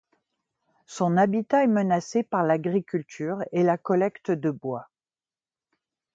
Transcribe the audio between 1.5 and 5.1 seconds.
est menacé par l'agriculture et la collecte de bois.